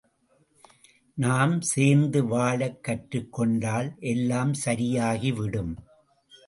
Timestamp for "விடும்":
5.33-5.73